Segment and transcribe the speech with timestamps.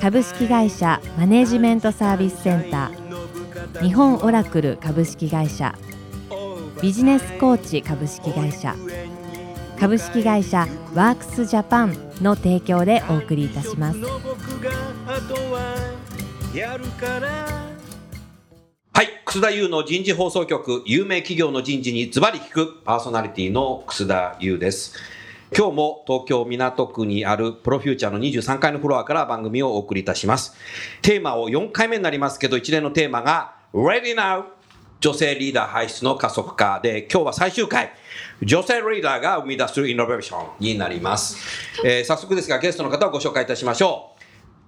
[0.00, 3.82] 株式会社マネジメントサービスセンター。
[3.82, 5.74] 日本オラクル株式会社。
[6.80, 8.76] ビジネスコーチ株式会社。
[9.80, 13.98] 株式会社ワークスジャパンの提供でお送りいたします。
[18.92, 19.08] はい。
[19.24, 20.82] 楠田優の人事放送局。
[20.86, 22.82] 有名企業の人事にズバリ聞く。
[22.84, 24.94] パーソナリティの楠田優です。
[25.54, 30.54] 今日も東京港区にあるプロフューチャーの23階のフロアから番組をお送りいたします。
[31.02, 34.44] テーマを4回目になりますけど一連のテーマが Ready Now
[34.98, 37.92] 女性リーダー輩出の加速化で今日は最終回。
[38.42, 41.36] 女性リーダーが生み出すイノベーションになります、
[41.84, 44.16] えー早速ですがゲストの方をご紹介いたしましょう。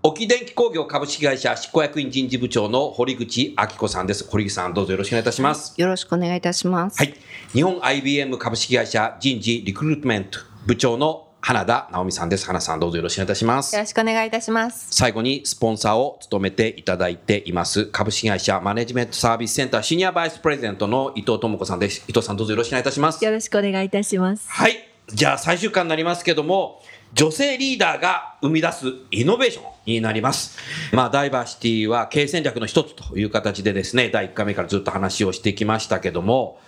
[0.04, 4.28] 沖電機工業株式会社執行役員人事部長の堀口明子さんです。
[4.30, 5.74] 堀口さんどうぞよろしくお願いいたします。
[5.76, 6.98] よろしくお願いいたします。
[6.98, 7.14] はい。
[7.52, 10.38] 日本 IBM 株式会社人事リクルートメント
[10.69, 12.44] 部長の花田直美さんです。
[12.44, 13.80] 花さんどうぞよろしくお願いいたしますよ。
[13.80, 14.88] ろしくお願いいたします。
[14.91, 22.05] 最後にスポンサーを務めていただいています株式会社マネジメントサービスセンターシニアバイスプレゼントの伊藤智子さんです。
[22.06, 23.24] 伊藤さんどうぞよろしくお願いいたします。
[23.24, 24.46] よろしくお願いいたします。
[24.50, 24.77] はい。
[25.06, 26.83] じゃあ最終回になりますけども、
[27.14, 30.58] 女性リーダーが生み出すイノベーションになります。
[30.92, 36.58] まあ、ダイバーシティは経営戦略の一つという形でですね、第1回目からずっと話をしてきましたけども、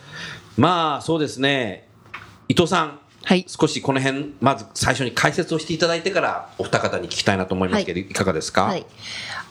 [0.57, 1.87] まあ、そうですね、
[2.49, 3.45] 伊藤さん、はい。
[3.47, 8.65] 少しこの辺、まず最初に解説をしていただいてから、お二方に聞きたいなと思いますけど、い、かがですか？
[8.65, 8.87] はい。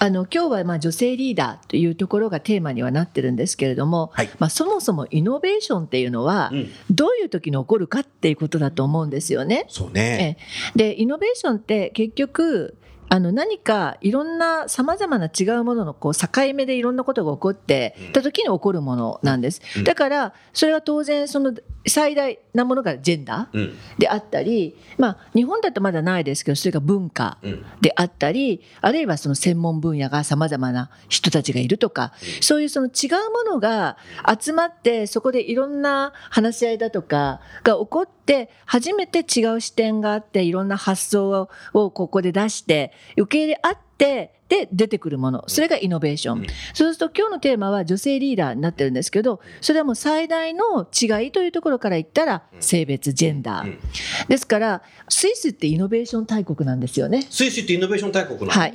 [0.01, 9.65] あの今日はまあ女性リーダーというところがテーマにはなってるんですけれども、はいまあそもそもイノベーションっていうのはうんどういう時に起こるかっていうことだと思うんですよね。
[9.67, 10.37] そうね。
[10.39, 12.77] ええでイノベーションって結局
[13.09, 19.61] あの何かいろんなさまざまな違うもののこう境目でいろんなことが起こってた時に起こるものなんです。
[19.77, 21.53] うんだからそれは当然その
[21.87, 23.77] 最大なものがジェンダーうん。
[23.97, 27.65] であったり、まあ、日本だとまだないですけどそれが文化うん。
[27.81, 33.97] であったりあるいはその専門分野がさまざまな人たちがいるとか、そういうその違うものが
[34.39, 38.18] 集まってそこでいろんな話し合いだとかが起こって
[38.65, 45.43] 初めて違う視点があっていろんな発想ををここで出して受け入れ合ってで出てくるもの。
[45.47, 46.47] それがイノベーション、うん。
[46.73, 53.79] そうすると今日のテーマは女性リーダーになってるんですけどそれはもう最大の違いというところから言ったら性別ジェンダー、うん。
[54.27, 57.27] ですからスイスってイノベーション大国なんですよね。
[57.29, 58.51] スイスってイノベーション大国なの？
[58.51, 58.73] はい、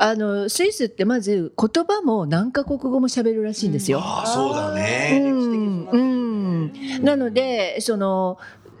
[0.00, 3.98] あのスイスってまず言葉も何カ国語も喋るらしいんですよ。
[4.00, 5.18] ああ、そうだうね。
[5.20, 6.15] んうん、
[7.00, 8.38] なのでその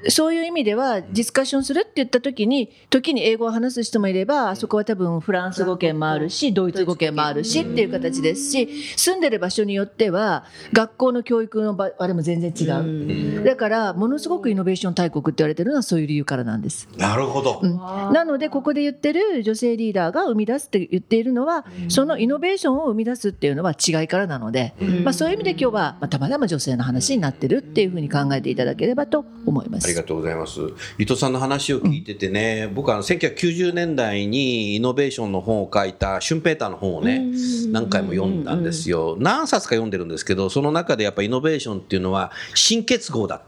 [0.08, 13.44] そういう意味ではディスカッションするって言った時に時に英語を話す人もいればあそこは多分フランス語圏もあるしドイツ語圏もあるしっていう形ですし住んでる場所によっては学校の教育の場あれも全然違う。
[13.44, 16.88] だからものすごくイノベーション大国って言われてるのはそういう理由からなんです。
[16.96, 17.60] なるほど。
[17.62, 17.76] うん
[18.12, 24.74] なのでここで言ってる女性リーダーが生み出すって言っているのは、そのイノベーションを生み出すっていうのは違いからなので、
[25.04, 29.85] まあ、そういう意味で今日は、まあ、たまたま女性の話になってるっていうふうに考えていただければと思います。
[29.86, 30.60] ありがとうございます。
[30.98, 37.24] 伊藤さんの話を聞いててね、僕はあの1990年代にイノベーションの本を書いたシュンペーターの本をね、
[37.70, 39.16] 何回も読んだんですよ。
[39.18, 43.42] 何冊か読んでるんですけど、その中でやっぱイノベーションっていうのは新結合だ。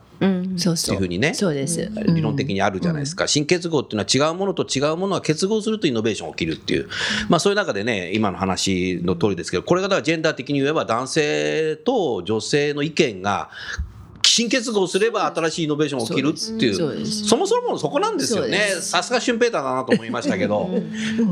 [0.56, 1.90] そうそうっていうふうにねそうです。
[2.08, 6.88] 理論的にあるじゃないですか、新結合っていうのは違うものと違うものが結合するとイノベーションが起きるっていう、
[7.28, 13.50] まあ、そういう中でね今の話の通りですけどこれがだからジェンダー的に言えば男性と女性の意見が
[14.28, 17.06] 新結合すれば新しいイノベーションが起きるっていう。
[17.06, 18.58] そもそもそこなんですよね。
[18.80, 20.68] さすがシュンペーターだなと思いましたけど、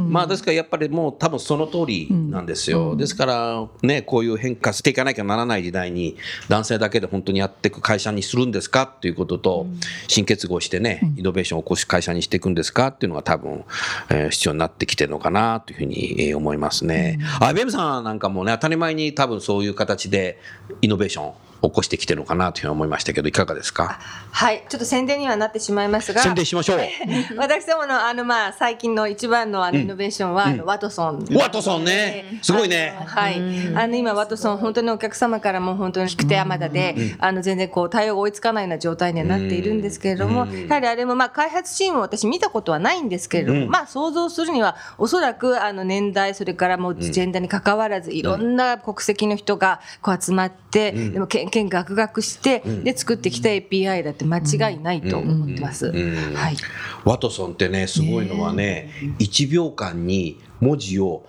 [0.08, 6.16] まあですからやっぱりもう多分その通りなんですよ、ですからねこういう変化していかなきゃならない時代に
[6.48, 9.66] 男性だけで本当にやっていく会社にするんですかっていうことと、
[10.08, 13.64] 新結合してねイノベーションを起こし会社にしていくんですかっていうのが多分、
[14.10, 17.18] えー必要になってきてるのかなというふうにえー思いますね。
[17.40, 20.40] IBM さんなんかもね当たり前に多分そういう形で
[20.82, 23.98] イノベーション起こしてきてるのかなというふうに思いましたけどいかがですか？
[24.30, 26.78] はい、ちょっと宣伝にはなってしまいますが、宣伝しましょう。
[27.36, 31.26] 私どものあのまあ最近の一番のあのイノベーションは、あのワトソン。
[31.34, 32.38] ワトソンね。
[32.42, 32.94] すごいね。
[33.06, 33.36] はい、
[33.74, 55.90] あの今ワトソン本当にお客様からも本当に引く手あまたで、あの全然こう対応が追いつかないような状態にはなっているんですけれども、やはりあれもまあ開発チームを私見たことはないんですけれども、まあ想像するにはおそらくあの年代それからもうジェンダーに関わらずいろんな国籍の人がこう集まって、でもけんけんがくがくして、で作ってきた API だって間違いないと思ってます。
[55.90, 56.56] はい。
[57.04, 61.24] ワトソンってねすごいのはね1秒間に文字を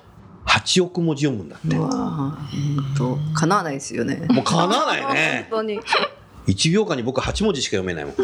[0.46, 1.75] 8億文字読むんだって。
[2.98, 4.22] と叶わないですよね。
[4.30, 5.48] うかなわないね。
[5.52, 5.80] 本当に。
[6.48, 8.16] 1秒間に僕8文字しか読めないもん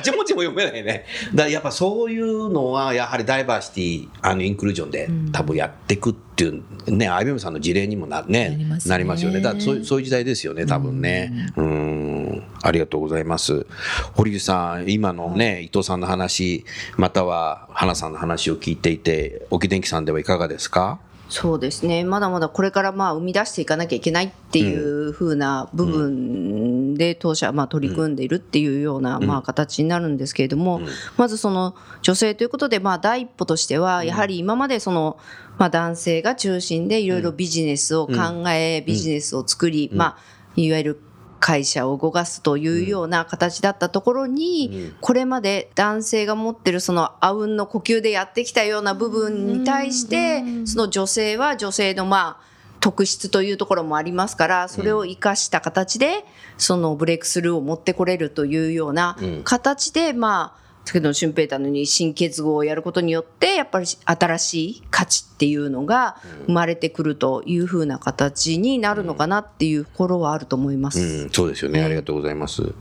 [0.00, 1.04] 8文字も読めないね。
[1.32, 8.90] だからやっぱそういうのはやはりダイバーシティあのインクルージョンで多分やっていくっていうね IBM さんの事例にもな,、ね、なりますね。
[8.90, 9.40] なりますよね。
[9.40, 11.52] だからそういうそういう時代ですよね多分ね。
[11.56, 12.42] うん。
[12.62, 13.66] ありがとうございます。
[14.14, 16.64] 堀内さん今のね伊藤さんの話
[16.96, 21.00] または花さんの話を聞いていて沖電機さんではいかがですか？
[21.28, 22.04] そうですね。
[22.04, 30.80] まだまだこれからまあ生み出していかなきゃいけないっていう風な部分で当社はまあ取り組んでいるっていうようなまあ形になるんですけれども、
[31.18, 35.18] まずその女性ということでまあ第一歩としてはやはり今までその
[35.58, 40.18] まあ男性が中心でいろいろビジネスを考え、ビジネスを作り、まあ
[40.56, 41.00] いわゆる
[41.40, 52.48] 会社を動かすというような形だったところに、これまで男性が持ってるそのあうんの呼吸でやってきたような部分に対して、その女性は女性のまあ
[52.80, 56.24] 特質というところもありますから、それを生かした形で、
[56.56, 70.98] そのブレイクスルーを持ってこれるというような形で、まあ、先ほどの俊平太のように新結合をやることによって、やっぱり新しい価値っていうのが生まれてくるというふうな形になるのかなっていうところはあると思います。
[70.98, 72.72] うん、そうですよね、ありがとうございます。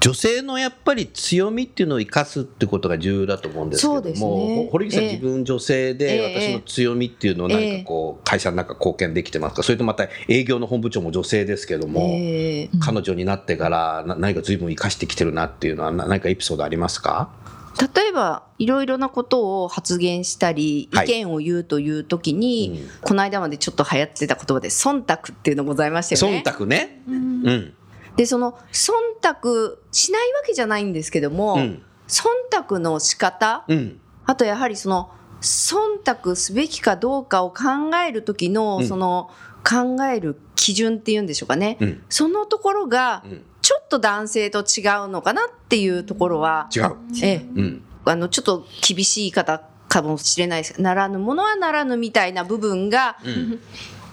[0.00, 17.30] 女性のやっぱり強みっていうのを生かすってことが重要だと思うんですけども、うね堀口さん、ええ自分女性で私の強みっていうのを何かこう、会社の中貢献できてますかそれとまた営業の本部長も女性ですけども、えー彼女になってから何か随分生かしてきてるなっていうのは何かエピソードありますか
[17.80, 26.42] 例えばいろいろなことを発言したりはい意見を言うという時に、この間までちょっと流行ってた言葉で忖度っていうのございましたよね。
[26.44, 27.02] 忖度ね。
[27.08, 27.74] うん。
[28.16, 28.92] でその忖
[29.22, 31.82] 度しないわけじゃないんですけども、うん。
[32.08, 32.24] 忖
[32.68, 34.00] 度の仕方うん。
[34.26, 35.10] あとやはりその
[35.40, 39.30] 忖度すべきかどうかを考える時の、うんその
[39.64, 46.96] 考える基準っていうんでしょうかね、うんそのところがうんちょっと男性と違うのかなっていうところは、違う。
[47.22, 47.82] ええ、うん。
[48.04, 53.60] あのちょっと厳しい言い方かもしれないですならぬものはならぬみたいな部分がうん。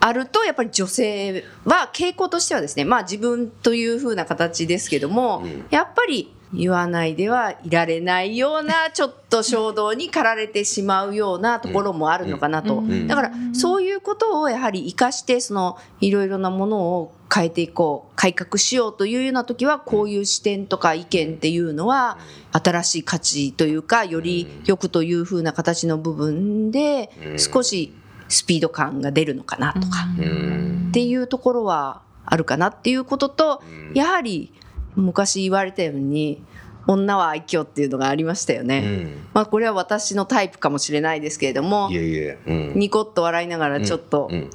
[0.01, 22.17] あるとやっぱり女性は傾向としてはですねまあ自分というふうな形ですけども、うんやっぱり言わないではいられないようなちょっと衝動に駆られてしまうようなところもあるのかなと、んだからそういうことをやはり生かしてそのいろいろなものを変えていこう改革しようというような時はこういう視点とか意見っていうのは
[22.51, 27.93] 新しい価値というかより良くというふうな形の部分で少し
[28.27, 30.87] スピード感が出るのかなとかうん。
[30.89, 34.51] っていうところはあるかなっていうこととやはり
[34.95, 36.43] 昔言われたように
[36.87, 38.79] 女は愛嬌っていうのがありましたよね。
[38.79, 39.27] うん。
[39.33, 42.39] まあこれは私のタイプかもしれないですけれどもいえいえ。
[42.47, 42.73] うん。
[42.75, 44.49] ニコッと笑いながらちょっとうん。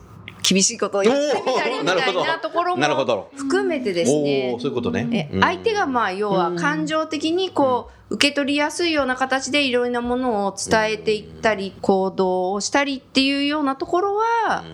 [0.46, 3.30] 厳しいことを言ってみたりみたいなところもど。
[3.34, 4.56] 含めてですね。
[4.60, 5.30] そういうことね。
[5.32, 14.64] え相手がまあ要は感情的にこう受け取りやすいような形でいろいろなものを伝えていったり行動をしたりっていうようなところは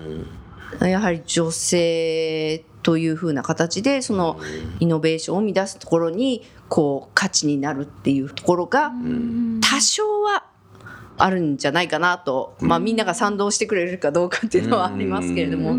[0.81, 4.41] やはり女性というふうな形でその
[4.81, 8.93] イノベーションを生み出すところにこう価値になるっていうところが
[9.61, 10.50] 多少は
[11.23, 15.75] あるんじゃないかなと、まあ、みんなが賛同してくれるかどうかっていうのはありますけれども。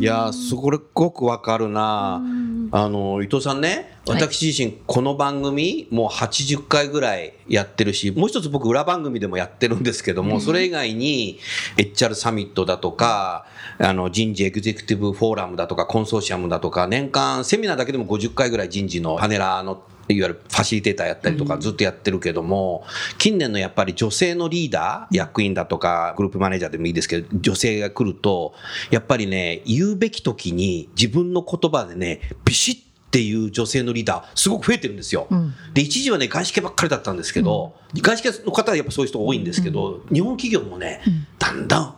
[0.00, 2.22] いやーすごくわかるな、
[2.70, 11.40] あの伊藤さんね私自身この番組もう80回ぐらいやってるしもう一つ僕裏番組でもやってるんですけども、それ以外に
[11.76, 13.46] HR サミットだとか
[13.78, 22.84] あの人事エグゼクティブフォーラムだとかコンソーシアムだとか年間セミナーだけでも50回ぐらい人事のパネラーのいわゆるファシリテーターやったりとかずっとやってるけども、
[23.18, 28.54] 近年のやっぱり女性のリーダー、役員だとかグループマネージャーでもいいですけど、女性が来ると、
[28.90, 32.76] やっぱりね、言うべき時に自分の言葉でね、ビシッ
[33.08, 35.28] っていう女性のリーダー、すごく増えてるんですよ。
[35.72, 41.00] で、一時はね、外資系ばっかりだったんですけど、外資系の方はやっぱそういう人多いんですけど、日本企業もね、
[41.38, 41.94] だんだん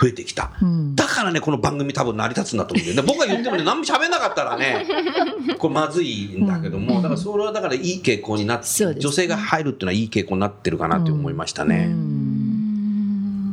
[0.00, 0.52] 増えてきた。
[0.60, 3.06] うんだからね、この番組多分成り立つんだと思うんだよね。
[3.06, 4.86] 僕が言ってもね、 何も喋んなかったらね、
[5.58, 11.94] これまずいんだけども、だからそれはだからいい傾向になって、ね女性が入るっていうのはいい傾向になってるかなって思いましたね。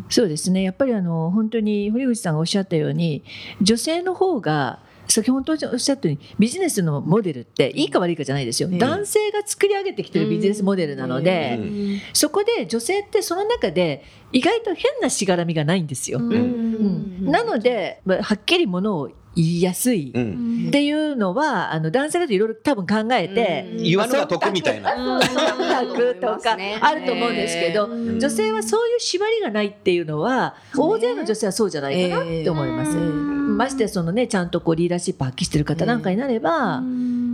[0.09, 3.23] そうですねやっぱりあの本当に堀口さんがおっしゃったように
[3.61, 8.77] 女性の方が先ほどおっしゃったようにビジネスのモデルっていいか悪いかじゃないですよ、うん。
[8.77, 11.99] 男性が作り上げてきてるビジネスモデルなので、うん。
[12.13, 16.19] そこで女性ってその中で意外と変なしがらみがないんですよ。
[16.19, 17.25] うん。
[17.25, 20.11] なのでまあはっきりものを言いやすい。
[20.13, 20.67] うん。
[20.67, 23.83] っていうのはあの男性だといろいろ多分考えて、うん。
[23.83, 24.91] 言わぬが得みたいな。
[24.93, 28.19] 忖度とかあると思うんですけど、うん。
[28.19, 32.97] 女性はそういう縛りがないっていうのは大勢の女性はそうじゃないかなって思います。
[32.97, 36.81] ましてそのねちゃんとこうリーダーシップ発揮してる方なんかになれば、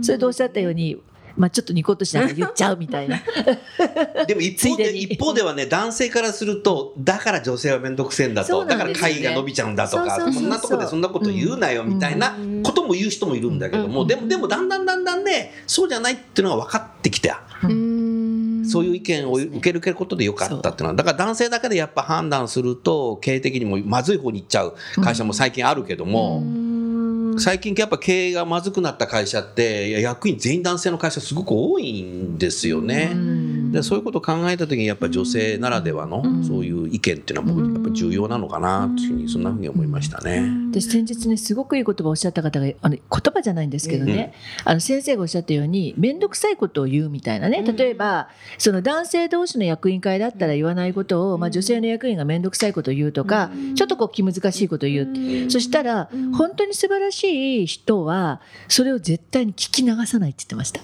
[0.02, 1.00] それとおっしゃったように、
[1.40, 3.18] まあ、ちょっとニコッとしながら言っちゃうみたいな。
[4.28, 14.06] でも一方で、一方ではね、男性からすると、だから女性は面倒くせえんだと、そうだから会が伸びちゃうんだとか、そんなとこでそんなこと言うなよみたいなことも言う人もいるんだけども、うん。
[14.06, 17.40] でも、でもだんだんだんだんね、そうじゃないっていうのが分かってきた。
[18.68, 26.42] そういう意見を受けることでよかったっていうのは、だから男性だけでやっぱ判断すると、経営的にもまずい方に行っちゃう会社も最近あるけども、
[27.38, 33.12] 最近やっぱ経営がまずくなった会社って、役員全員男性の会社すごく多いんですよね。
[33.70, 40.50] でそういうことを考えた時にやっぱ女性ならではのそういう意見っていうのは僕やっぱ重要なのかなっていうふうにそんなふうに思いましたね。
[40.72, 44.34] で先日ねすごくいい言葉をおっしゃった方があの言葉じゃないんですけどね、
[44.64, 47.62] あの先生がおっしゃったように面倒くさいことを言うみたいなね。
[47.62, 60.80] 例えば、その男性同士の役員会だったら言わないことを、まあ、女性の役員が面倒くさいことを言うとか、ちょっとこう気難しいことを言う、そしたら、本当に素晴らしい人はそれを絶対に聞き流さないって言ってました。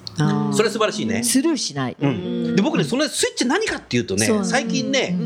[0.52, 1.22] それ素晴らしいね。
[1.22, 5.16] スルーしない、うん、で僕ねそのスイッチ何かっていうとね最近ね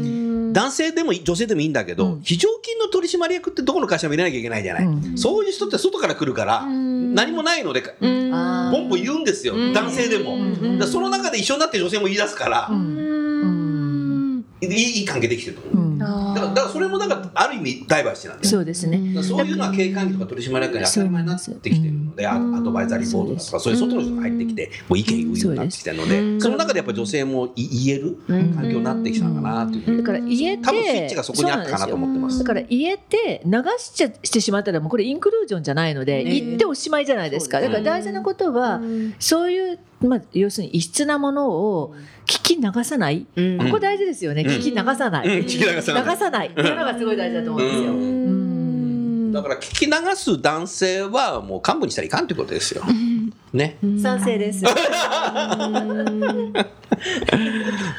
[0.52, 2.20] 男性でも女性でもいいんだけど、うん。
[2.22, 5.18] 非常勤の取締役ってどこの会社も入れなきゃいけないじゃない、うん。
[5.18, 10.38] そういう人って外から来るから、何もないので、あーボンボン言うんですよ、男性でも、
[10.86, 15.98] その中で一緒になって女性も言い出すから、うんいいいい関係できてると思う、うん。
[15.98, 29.96] だからだからそれもだからある意味ダイバーシティなんだよそうですね、そういうのは経営管理とか取締役に当たり前になってきてるので、あアドバイザリーボードだとか、そういう外の人が入ってきて、もう意見言うようになってきてるので、その中でやっぱり女性もい言える環境になってきたのかなっていうふうに。
[29.98, 32.38] だから家で多分スイッチがそこにあったかなと思ってます。
[32.38, 38.80] だから家で流しちゃしてしまったらもうこれインクルージョンじゃないので、ね言っておしまいじゃないですか、そうですだから大事なことは、
[39.18, 41.94] そういう、まあ、要するに異質なものを
[42.26, 43.58] 聞き流さない、うん。
[43.58, 47.92] ここ大事ですよね、うん聞き流さない、うん聞き流さない流さないっていうのがすごい大事だと思うんですよ。
[47.92, 52.82] ううんだから聞き流す男性はもう幹部にしたらいかんということですよ。
[53.52, 53.78] ね。
[54.02, 54.64] 賛成です。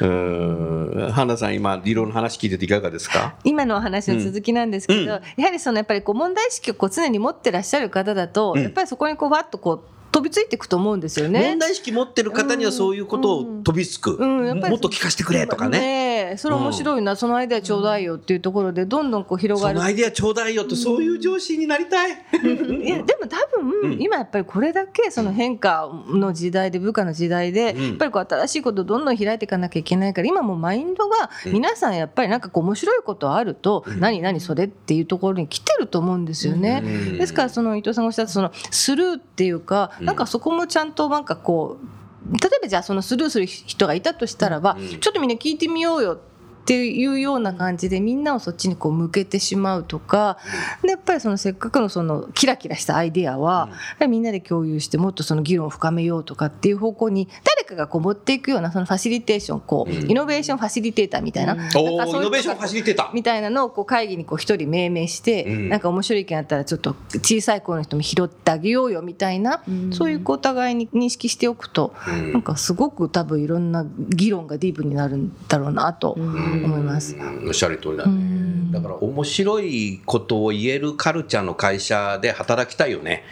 [0.00, 1.08] うん。
[1.12, 3.34] 花さん今理論の話聞いてていかがですか？
[3.44, 9.80] 今のお話の続きなんですけど、うんやはりそのやっぱりこう問題意識をこう常に持ってらっしゃる方だと、うんやっぱりそこにこうわっとこう
[10.12, 11.58] 飛びついていくと思うんですよね問。
[11.58, 14.16] 題意識持ってる方にはそういうことを飛びつく。
[14.16, 15.80] うんやっぱりもっと聞かせてくれとかね。
[15.80, 22.10] ねえそれ面白いな、そのアイデアちょうだいよっていうところでどんどんこう広がるそのアイデアちょうだいよってそういう上司になりたい。
[22.10, 36.82] いやでも多分、今やっぱりこれだけその変化の時代で部下の時代で、うんやっぱりこう新しいことをどんどん開いていかなきゃいけないから今もうマインドが皆さんやっぱりなんかこう面白いことあると、何何それっていうところに来てると思うんですよね。
[36.84, 42.02] うんですからその伊藤さんがおっしゃったそのスルーっていうか、うんなんかそこもちゃんとなんかこう
[42.40, 45.00] 例えばじゃあそのスルーする人がいたとしたらば、うん。
[45.00, 46.18] ちょっとみんな聞いてみようよっ
[46.64, 50.38] ていうような感じでみんなをそっちにこう向けてしまうとか、
[50.82, 53.68] でやっぱりそのせっかくのそのキラキラしたアイデアは、
[54.08, 60.10] みんなで共有してもっとその議論を深めようとかっていう方向に誰かがこう持っていくようなそのファシリテーションこう、うん。
[60.10, 63.12] イノベーションファシリテーターみたいな,、なんかそういうイノベーションファシリテーター。
[63.12, 65.68] みたいなのをこう会議にこう一人命名して、うん。
[65.68, 72.32] なんか面白い意見あったらちょっと小さい子の人も拾ってあげようよみたいな、そういうお互いに認識しておくと、うん。
[72.32, 76.16] なんかすごく多分いろんな議論がディープになるんだろうなと
[76.52, 77.16] 思います。
[77.16, 78.42] うんおっしゃる通りだね。
[78.72, 83.24] だから面白いことを言えるカルチャーの会社で働きたいよね。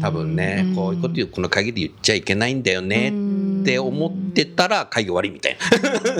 [0.00, 3.12] 多分ね、こういうこと言うこの会議で言っちゃいけないんだよね。
[3.62, 5.56] って思ってたら会議終わりみたい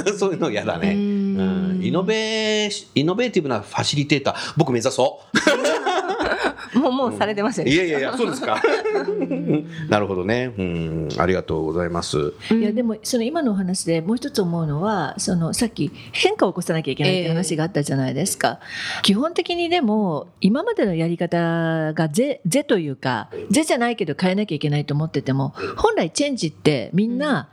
[0.04, 0.12] な。
[0.12, 4.54] そういうの嫌だね、うん、イノベイノベーティブなファシリテーター。
[4.56, 5.20] 僕目指そ
[6.76, 7.76] もうもうされてますよういね。
[7.78, 8.62] やいやいや そうですか。
[9.88, 12.34] なるほどね、うん、ありがとうございます。
[12.50, 18.60] いやでもその今のお話でもう一つ思うのはそのさっき変化を起こさなきゃいけないって話があったじゃないですか、
[19.02, 27.48] 基本的にでも今までのやり方が是是というか是じゃないけど変えなきゃいけないと思ってても本来チェンジってみんな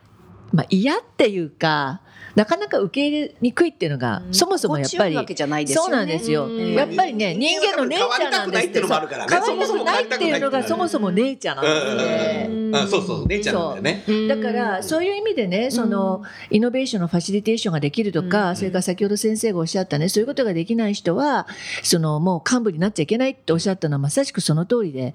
[0.54, 2.02] まあ、嫌っていうか
[2.36, 5.90] なかなか受け入れにくいっていうのが、そもそもやっぱり心地よいわけじゃないですよね。
[5.90, 6.74] そうなんですよ、うん。
[6.74, 12.58] やっぱりね人間のネイチャーなんです変わりたくないっていうのもあるからね変わりたくないっていうのがそもそもネイチャーなんで、うん。
[12.58, 14.28] うんそうそう姉ちゃんなんだよね。
[14.28, 21.46] だからそういう意味でねそのイノベーションのファシリテーションができるとか、それから先ほど先生がおっしゃったねそういうことができない人は
[21.84, 25.14] そのもう幹部になっちゃいけないっておっしゃったのはまさしくその通りで、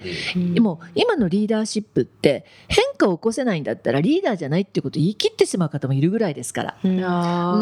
[0.55, 6.77] でも今のリーダーシップって変化を起こせないんだったらリーダーじゃないってことを言い切ってしまう方もいるぐらいですから。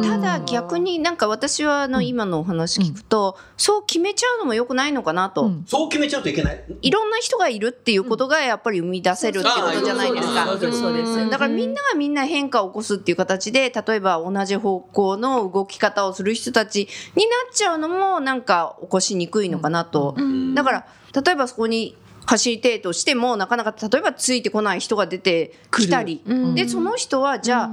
[0.05, 5.65] ただ逆になんか私はあの今のお話聞くと、そう決めちゃうのも良くないのかなと、うん。
[5.67, 6.65] そう決めちゃうといけない？
[6.83, 10.47] いろんな人がいるっていうことがやっぱり生み出せるってことじゃないですか。
[10.47, 20.17] そうですそうですだからみんながみんな変化を起こすっていう形で例えば同じ方向の動き方をする人たちになっちゃうのもなんか起こしにくいのかなと。
[20.55, 20.87] だから
[21.25, 26.21] 例えばそこにファシリテートしてもなかなか例えばついてこない人が出てきたり、
[26.57, 27.71] でその人はじゃあ、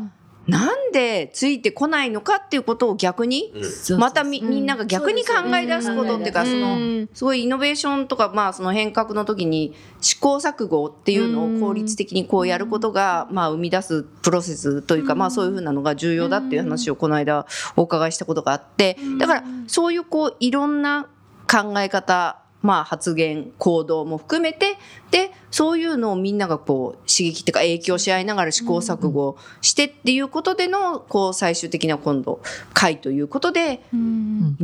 [0.48, 3.54] なんでついてこないのかっていうことを逆に、
[3.98, 17.46] またみみんなが逆に考え出すことっていうか、そのすごいイノベーションとか、まあ、その変革の時に試行錯誤っていうのを効率的にこうやることが、まあ、生み出すプロセスというか、まあ、そういうふうなのが重要だっていう話をこの間
[17.78, 21.08] お伺いしたことがあってだからそういうこういろんな
[21.48, 24.78] 考え方まあ、発言行動も含めて
[25.12, 32.42] でそういうのをみんながこう刺激っていうか影響し合いながら試行錯誤してっていうことでのこう最終的な今度
[32.74, 33.96] 会ということでイ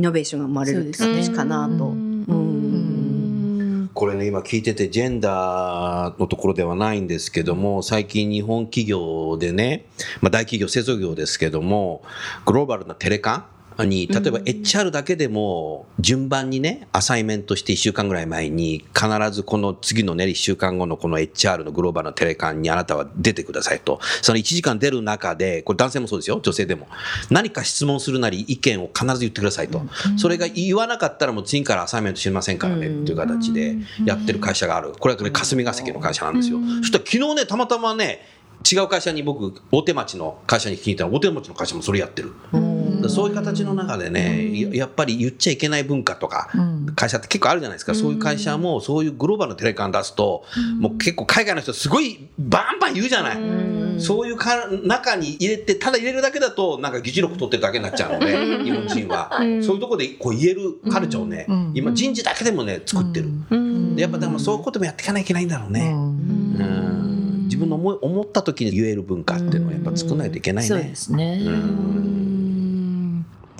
[0.00, 1.84] ノベーションが生まれるって形かなと。
[1.84, 2.60] うん。
[3.92, 9.84] これね今聞いててジェンダーのところではないんですけども最近日本企業でね、
[10.22, 12.02] まあ、大企業製造業ですけども
[12.46, 13.44] グローバルなテレカン
[13.84, 24.00] に例えば HR だけでも順番にねアサイメントして1週間ぐらい前に必ずこの次のね1週間後のこの HR のグローバルなテレカンにあなたは出てくださいと。
[24.22, 26.88] その1時間出る中でこれ男性もそうですよ女性でも。
[27.30, 29.82] 何か質問するなり意見を必ず言ってくださいと。
[30.16, 34.92] それが言わなかったらもう次からアサイメントしませんからねっていう形でやってる会社がある。
[34.98, 36.58] これはね霞が関の会社なんですよ。
[36.80, 38.26] そしたら昨日ねたまたまね
[38.70, 42.32] 違う会社に僕大手町の会社に聞いたら大手町の会社もそれやってる。
[43.10, 46.50] そういう形の中でね、ややっぱり言っちゃいけない文化とか、
[46.96, 50.44] 会社って結構あるじゃないですか、そういう会社もそういうグローバルのテレカン出すと、
[50.78, 53.38] もう結構海外の人すごいバンバン言うじゃない。
[54.00, 59.30] そういうか中に入れて、ただ入れるだけだと、なんか議事録取ってるだけになっちゃうので、日本人は。
[59.30, 63.28] そういうところでこう言えるカルチャーをね、今人事だけでもね、作ってる。
[63.94, 65.92] でやっぱでもそういうこともやっていかないといけないんだろうね。
[65.92, 67.44] うん。
[67.44, 70.68] 自分の思い思った時に言える文化っていうのはやっぱ作らないといけないね。
[70.68, 71.40] そうですね。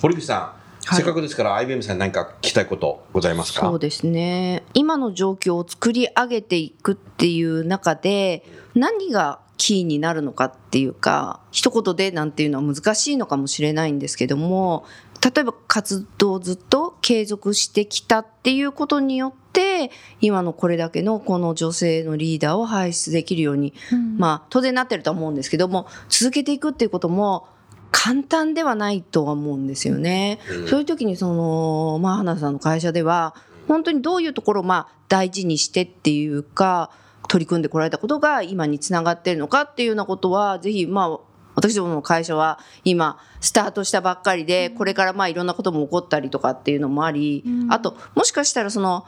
[0.01, 0.55] 堀口さ
[0.89, 3.67] ん、せっかくですから IBM さんに何か聞きたいことございますか？
[3.67, 4.63] そうですね。
[4.73, 14.85] 今の状況を作り上げていくっていう中で何がキーになるのかっていうか一言でなんていうのは難しいのかもしれないんですけども
[15.23, 23.75] 例えば活動をずっと継続してきたっていうことによって今のこれだけのこの女性のリーダーを輩出できるように、
[24.17, 27.47] まあ当然なってるとは思うんですけども続けていくっていうことも
[27.91, 30.39] 簡単ではないとは思うんですよね。
[30.67, 33.35] そういう時にその、まあ、花さんの会社では
[33.67, 36.91] 本当にどういうところをまあ大事にしてっていうか
[37.27, 41.19] 取り組んでこられたことが今につながっているのかっていうようなことはぜひまあ
[41.55, 49.05] 私どもの会社は今スタートしたばっかりでこれからまあいろんなことも起こったりとかっていうのもありあともしかしたらその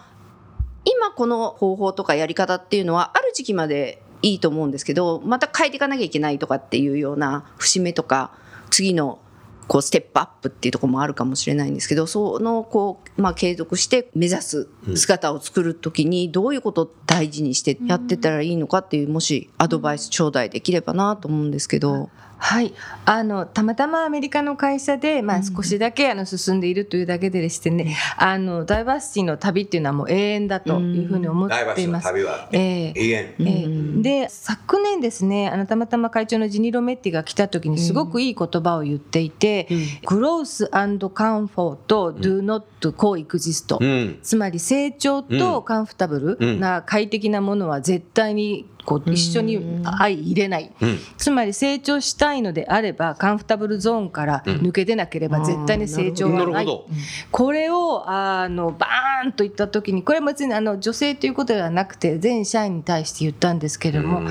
[0.86, 8.32] 今この方法とかやり方っていうのはある時期までいいと思うんですけどまた変えていかなきゃいけないとかっていうような節目とか
[8.74, 9.20] 次の
[9.68, 22.10] こうステップアップっていうところもあるかもしれないんですけどそのこう、まあ、継続して目指す姿を作る時にどういうことを大事にしてやってったらいいのかっていうもしアドバイス頂戴できればなと思うんですけど。
[22.46, 22.74] はい、
[23.06, 32.04] あのたまたまアメリカの会社で、まあ、少しだけあの進んでいるというだけででしてね、あのダイバーシティの旅っていうのはもう永遠だというふうに思っています。
[32.04, 32.94] 旅はええ。
[32.98, 33.36] 永遠。
[33.40, 34.02] ええ。
[34.02, 39.70] で昨年ですねあのたまたま会長のジニロメッティが来た時にすごくいい言葉を言っていて
[40.06, 44.20] 「グロースカンフォート do not coexist」うん。
[44.22, 51.00] つまり成長とカンフタブルな快適なものは絶対にこう一緒に相入れない、うん。
[51.18, 56.88] つまり成長したいのであればカンフタブルゾーンから抜け出なければ絶対に成長はない、なるほど。
[57.32, 64.22] これをあのバーンと言った時にこれは別にあの女性ということではなくて全社員に対して言ったんですけれども、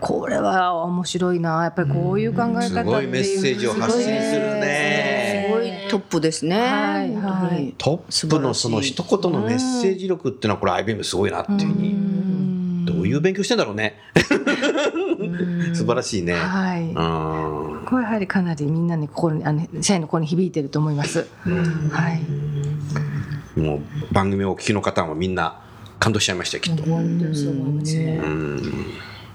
[0.00, 1.62] これは面白いな。
[1.64, 4.12] やっぱりこういう考え方っていうすごいメッセージを発信する
[4.60, 5.46] ね。
[5.48, 5.72] すごい。
[5.88, 6.60] トップですね。
[6.60, 7.74] はい本当に。
[7.78, 12.15] トップのその一言のメッセージ力っていうのはこれ IBM すごいなっていうふうに。
[13.06, 13.98] どうういう勉強してんだろうね。
[15.74, 16.34] 素晴らしいね。
[16.34, 16.82] はい。
[16.82, 21.26] うんこれやはりかなりみんなに心にあの社員の心に響いてると思います。
[21.44, 22.12] は
[23.56, 23.60] い。
[23.60, 23.80] もう
[24.12, 25.62] 番組をお聞きの方もみんな
[25.98, 26.82] 感動しちゃいましたよきっと。
[26.82, 28.20] 本当にそう思いますね。
[28.22, 28.62] うん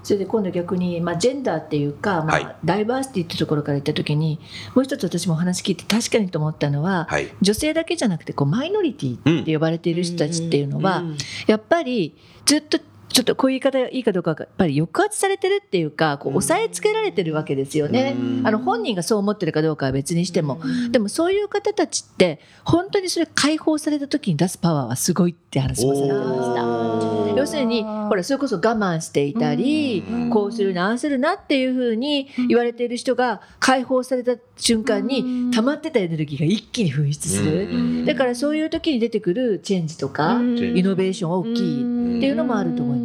[0.04, 4.40] それで今度逆に、まあ、ジェンダーっていうか、まあはいダイバーシティっていうところから言った時に
[4.76, 12.80] もう一つ私もお話聞いて確かにと思ったのは、はい女性だけじゃなくてこうマイノリティって呼ばれている人たちっていうのは、うんやっぱりずっと
[13.14, 18.16] ちょっとこういう言い方がいいかどうかがやっぱり抑圧されてるっていうかこう押さえつけられてるわけですよね。
[18.18, 18.48] うん。
[18.48, 20.60] あの本人がそう思ってるかどうかは別にしても、
[20.92, 27.38] でもそういう方たちって本当にそれ解放された時に出すパワーはすごいって話もされてました。
[27.38, 43.01] 要するにほらそれこそ我慢していたり、こうするなああするなっていうふうに言われている人が解放された瞬間に溜まってたエネルギーが一気に噴出する、だからそういう時に出てくるチェンジとか、イノベーションは大きいっていうのもあると思います。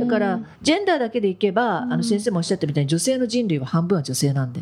[0.00, 4.60] だからジェンダーだけでいけばあの先生もおっしゃったみたいに女性の人類は半分は女性なんで、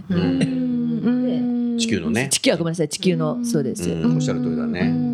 [1.79, 2.29] 地球のね。
[2.31, 4.15] 地球はごめんなさい地球のそうです、うん。
[4.17, 5.08] おっしゃる通りだね。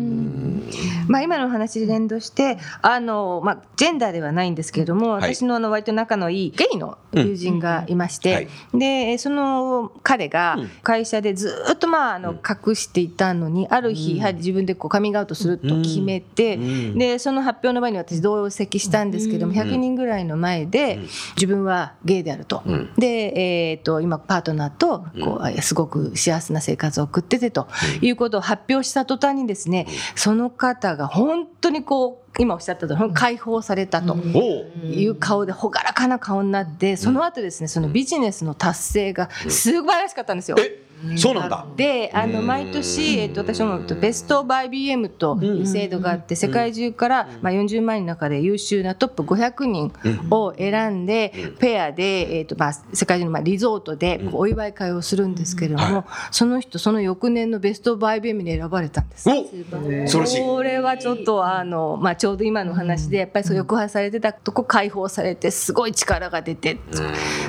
[1.07, 5.35] まあ、今のお話に連動してあの、まあ、ジェンダーではないんですけれども、はい。
[5.35, 6.97] 私のあの割と仲のいいゲイの？
[7.13, 10.69] 友人がいまして、でその彼がうん。
[10.83, 16.97] 会社でずっと、まあ、あの隠していたのにある日、やはり自分でこうカミングアウトすると決めて、うん。
[16.97, 20.99] でその発表の場に私同席したんですけども、100人ぐらいの前で、
[21.35, 22.61] 自分はゲイであると。
[22.65, 22.93] うん。
[22.97, 23.33] で、
[23.71, 27.67] えー、と今パートナーとこう、すごく幸せな生活を送っててと
[28.01, 34.15] いうことを発表した途端にですね、その方が本当にこう今おっしゃったとおり解放されたと。
[34.15, 40.57] いう顔で朗らかな顔になってその後ですねそのビジネスの達成が素晴らしかったんですよ。
[40.59, 40.84] え？
[41.17, 41.65] そうなんだ。
[41.75, 49.93] であの毎年、えっと、私もベスト・バイ・ BM という制度があって世界中から、まあ、40万人の中で優秀なトップ500人
[50.31, 59.29] を選んでペアで、えっとまあ、世界中のまあリゾートでこうお祝い会をするんですけれども、その人その翌年のベスト・バイ・ BM に選ばれたんです。
[59.29, 60.41] お素晴らしい。
[60.41, 66.79] これはちょっとあの、まあ、ちょうど今の話でやっぱりそう抑圧されてたとこ解放されてすごい力が出て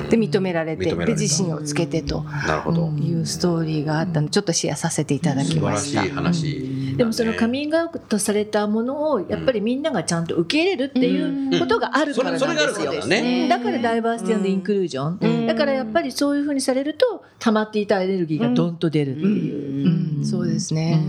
[0.09, 2.87] で認められてで自信をつけてとなるほど。
[3.07, 6.15] いうストーリーがあったのでちょっとシェアさせていただき素晴らしいました。
[6.15, 6.95] 話。
[6.97, 13.05] でもそのカミングアウトされたものをやっぱりみんながちゃんと受け入れるっていうことがあるからなんそれそれがあるですよ。
[13.05, 13.47] ね。
[13.47, 19.87] だからダイバーシティインクルージョン、だからやっぱりそういうふうにされると溜まっていたエネルギーがどんと出るっていう。
[19.87, 20.99] うんそうですね。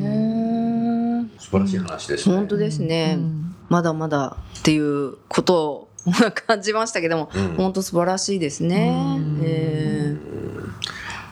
[1.38, 2.36] 素晴らしい話ですね。
[2.36, 3.18] 本当ですね、
[3.68, 5.88] まだまだっていうことを
[6.46, 9.18] 感じましたけども、うん本当素晴らしいですね。
[9.42, 10.16] え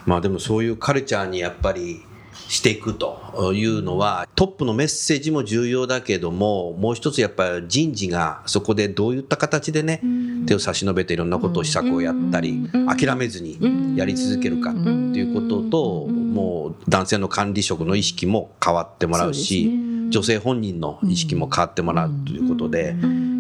[0.07, 2.03] まあでもそういうカルチャーにやっぱり
[2.49, 10.01] していくというのはトップのメッセージも重要だけどももう一つやっぱり人事がそこでどういった形でね
[10.47, 19.71] 手を差し伸べていろんなことを施策をやったり諦めずにやり続けるかっていうことともう男性の管理職の意識も変わってもらうし
[20.11, 22.95] 女性本人の意識も変わってもらうということで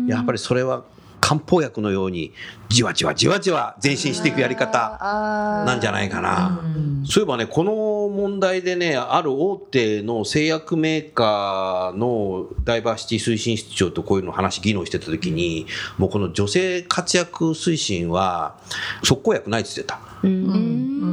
[0.09, 0.83] やっぱりそれは
[1.26, 2.32] 漢方薬のように
[2.68, 4.96] じわじわじわじわ前進していくやり方
[5.66, 6.60] なんじゃないかな。
[7.04, 15.66] そういえばね、この問題でね、ある大手の製薬メーカーのダイバーシティ推進室長とこういうの話、議論してた時に、
[15.98, 18.54] もうこの女性活躍推進は、
[19.02, 19.98] 即効薬ないって言ってた。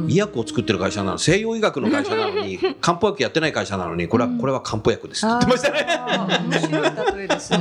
[0.08, 5.86] 医薬を作ってる会社なの、西洋医学の会社なのに、 漢方薬やってない会社なのに、これは、これは漢方薬ですって言ってましたね。
[6.50, 7.58] 面白い例えですね。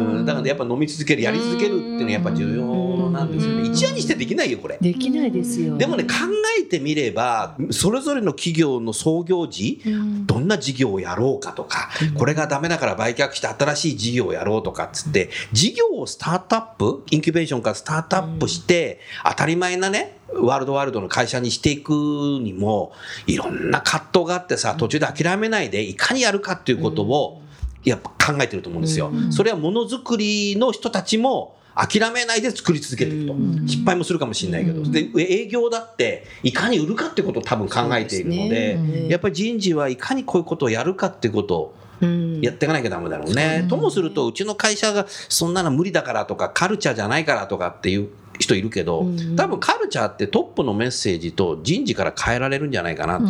[0.00, 3.68] うん、だからやっぱ飲み続ける、やり続けるっていうのはやっぱ重要なんですよね。
[3.68, 4.78] 一夜にしてできないよ、これ。
[4.80, 5.76] できないですよ。
[5.76, 6.10] でもね考
[6.58, 9.82] えてみればそれぞれの企業の創業時、
[10.26, 22.92] どんな事業をやろうかとか、これがダメだから売却して新しい事業をやろうとかっつって事業をスタートアップインキュベーションからスタートアップして、当たり前なねワールドワールドの会社にしていくにも
[23.26, 27.42] いろんな葛藤があってさ途中で諦めないでいかにやるかっていうことを、
[27.84, 29.10] やっぱ考えてると思うんですよ。
[29.30, 33.34] それはものづくりの人たちも諦めないで作り続けていくと、
[33.66, 39.08] 失敗もするかもしれないけど、で営業だっていかに売るかってことを多分考えているのでね。
[39.08, 42.40] やっぱり人事はいかにこういうことをやるかってことをうん。
[42.40, 43.66] やっていかなきゃダメだろうね。
[43.68, 48.08] ともするとうちの会社がそんなの無理だからとかカルチャーじゃないからとかっていう
[48.40, 53.20] 人いるけど、多分カルチャーってトップのメッセージと人事から変えられるんじゃないかなっ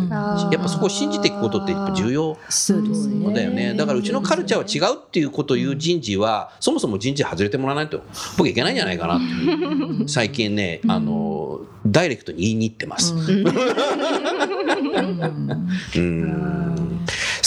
[0.49, 2.37] て、やっぱそこを信じていくことってやっぱ重要。
[3.33, 3.73] だよね。
[3.73, 8.01] だからうちのカルチャーは違うっていうことを言う人事は、そもそも人事外れてもらわないと
[8.37, 10.07] 僕いけないんじゃないかなっていう。
[10.09, 13.13] 最近ね、あの、ダイレクトに言いに行ってます。
[15.95, 16.75] うん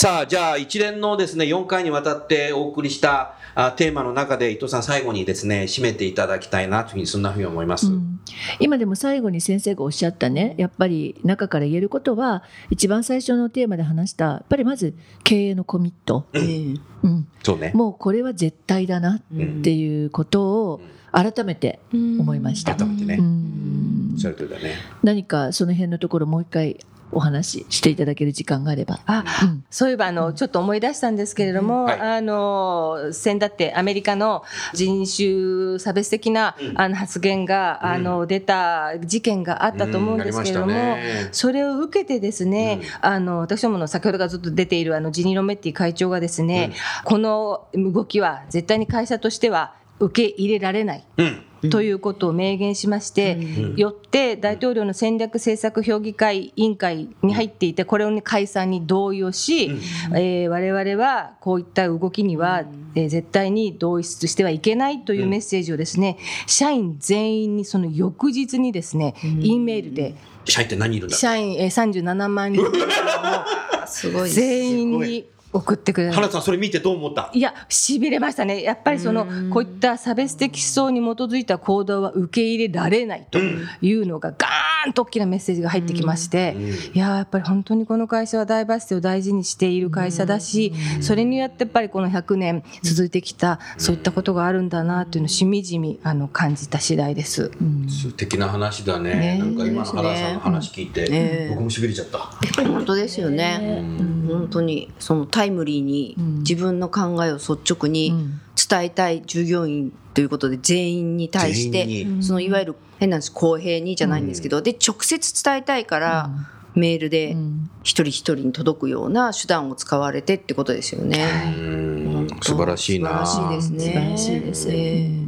[0.05, 7.87] さあ、じゃあ一連のですね、4回にわたってお送りしたあテーマの中で伊藤さん最後にですね締めていただきたいなというふうにそんなふうに思います。
[7.87, 8.21] うん
[8.61, 17.73] 今でも最後に先生がおっしゃったねやっぱり中から言えることは一番最初のテーマで話したやっぱりまず経営のコミット、ええうん、そうね。
[17.75, 19.21] もうこれは絶対だなっ
[19.62, 20.81] ていうことを
[21.12, 22.75] 改めて思いました。
[22.75, 23.23] 改めてねう。
[23.23, 24.75] んそれとだね。
[25.03, 26.79] 何かその辺のところもう一回
[27.14, 29.00] お話ししていただける時間があれば。
[29.07, 29.64] あうん。
[29.70, 32.00] そういえばあのちょっと思い出したんですけれども、はい。
[32.00, 41.29] あの先だってアメリカの人種差別的な、あの発言が、あの出た事件があったと思うんですけれども、ね。
[41.33, 46.72] それを受けてですね、あの私どもの先ほどからずっと出ているあのジニ・ロメッティ会長がですね、
[47.05, 51.05] この動きは絶対に会社としては受け入れられない。
[51.18, 51.42] うん。
[51.70, 53.38] ということを明言しまして、
[53.77, 59.70] よって大統領の戦略政策評議会委員会に入っていて、これを、ね、解散に同意をし、
[60.14, 70.14] えー我々はこういった動きには、えー絶対に同意してはいけないというメッセージをですね、社員全員にその翌日にですね、E メールで、
[70.46, 71.16] 社員って何人いるんだ？
[71.16, 72.64] 社員えー37万人
[73.87, 74.31] すごい。
[74.31, 75.24] 全員に
[75.55, 77.31] 送ってくれた花田さんそれ見てどう思った？
[77.33, 78.62] いや、しびれましたね。
[78.62, 86.57] やっぱりその、こういった差別的思想に基づいた行動は受け入れられないというのが、ガーンと大きなメッセージが入ってきまして、
[86.92, 97.51] いや、やっぱり本当にこの会社はダイバーシティを大事にしている会社だし、それによってやっぱりこの100年続いてきた、そういったことがあるんだなというのをしみじみあの感じた次第です。
[97.88, 99.14] 素敵な話だね。
[99.14, 102.18] ねなんか今の原田さんの話聞いて、ね僕もしびれちゃった。
[102.62, 103.83] 本当ですよね。
[104.29, 108.14] 本当にそのタイムリーに自分の考えを率直に
[108.57, 116.31] 伝えたい従業員ということで全員に対してそのいわゆる変なんです公平にじゃないんですけど、で直接伝えたいから
[116.75, 117.37] メールで
[117.83, 121.55] 一人一人に届くような手段を使われてってことですよね。
[121.59, 123.27] うん素晴らしいな。
[123.27, 123.85] 素晴らしいですね。
[123.85, 125.25] 素晴らしいですええ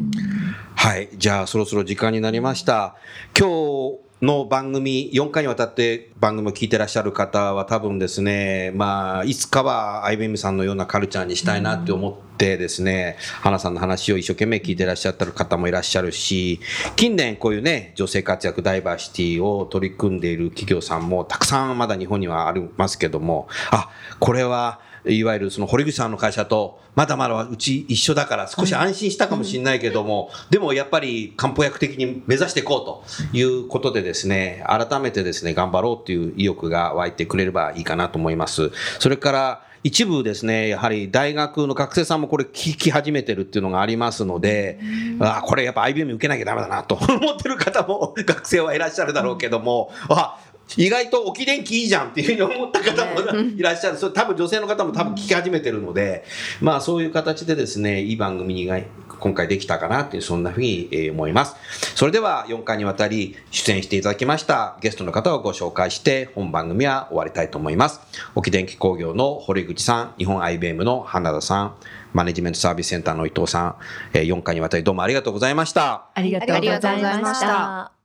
[0.74, 1.08] はい。
[1.16, 2.96] じゃあ、そろそろ時間になりました。
[3.36, 16.60] 今日の番組、4回にわたって番組を聞いてらっしゃる方は多分ですね、まあ、いつかは IBM さんのようなカルチャーにしたいなって思ってですね、花さんの話を一生懸命聞いてらっしゃってる方もいらっしゃるし、
[16.96, 38.70] 近年こういうね、女性活躍ダイバーシティを取り組んでいる企業さんもたくさんまだ日本にはありますけども、あ、これは、いわゆるその堀口さんの会社とまだまだうち一緒だから少し安心したかもしれないけども、でもやっぱり漢方薬的に目指していこうということでですね、改めてですね、頑張ろうという意欲が湧いてくれればいいかなと思います。
[38.98, 44.80] それから一部ですね、やはり大学の学生さんもこれ聞き始めてるっていうのがありますので、
[45.20, 50.38] あこれやっぱ IBM 受けなきゃダメだなと思ってる方も 学生はいらっしゃるだろうけども、あ
[50.76, 53.96] 意外と置き電気いいじゃんっていうふうに思った方も いらっしゃる。
[53.96, 56.24] それ多分女性の方も多分聞き始めてるので、
[56.60, 58.78] まあそういう形でですね、いい番組が
[59.18, 61.56] 今回できたかなっていう、そんなふうにえー思います。
[61.94, 68.00] それでは4回にわたり出演していただきましたゲストの方をご紹介して本番組は終わりたいと思います。
[68.34, 71.74] 沖電気工業の堀口さん、日本 IBM の花田さん、
[72.12, 73.74] マネジメントサービスセンターの伊藤さん、
[74.12, 76.06] え4回にわたりどうもありがとうございました。
[76.14, 77.95] ありがとうございありがとうございました。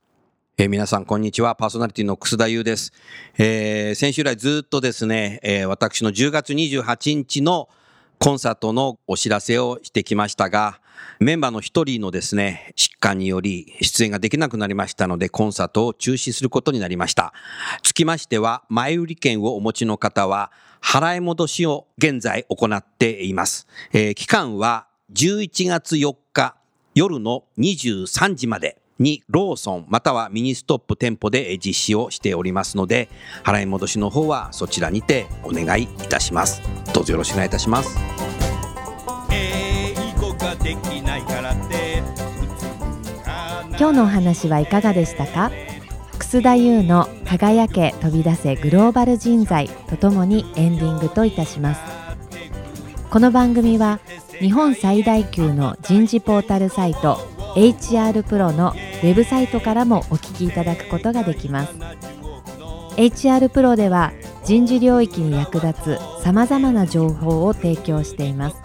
[0.58, 1.54] えー皆さん、こんにちは。
[1.54, 2.92] パーソナリティの楠田優です。
[3.38, 7.70] えー先週来ずっとですね、えー私の10月28日の
[8.18, 10.78] コンサートのお知らせをしてきましたが、
[11.20, 17.32] メンバーの一人のですね、疾患により出演ができなくなりましたので、コンサートを中止することになりました。
[17.82, 23.66] つきましては、前売り券をお持ちの方は、払い戻しを現在行っています。
[23.94, 26.56] えー期間は11月4日
[26.94, 33.08] 夜の23時までにローソンまたはミニストップ店舗で実施をしておりますので
[33.44, 36.62] 払い戻しの方はそちらにてお願いいたします。
[36.94, 37.98] どうぞよろしくお願いいたします。
[43.78, 45.50] 今日のお話はいかがでしたか？
[46.18, 51.80] 楠田優の輝け飛び出せグローバル人材とともにエンディングといたします。
[53.10, 54.00] この番組は
[54.38, 57.18] 日本最大級の人事ポータルサイト
[57.54, 61.74] HR プロのウェブサイトからもお聞きいただくことができます。
[62.96, 64.12] HR プロでは
[64.44, 68.56] 人事領域に役立つさまざまな情報を提供しています。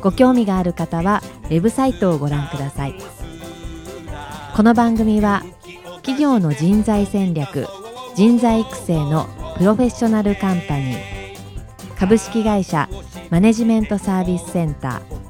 [0.00, 2.94] ご興味がある方はウェブサイトをご覧ください。
[4.54, 5.42] この番組は
[5.96, 7.66] 企業の人材戦略
[8.14, 9.26] 人材育成の
[9.58, 10.98] プロフェッショナルカンパニー
[11.98, 12.88] 株式会社
[13.30, 15.29] マネジメントサービスセンター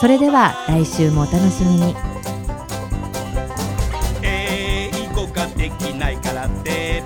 [0.00, 1.94] それでは来週もお楽しみに。
[4.22, 7.02] 英語ができないからって。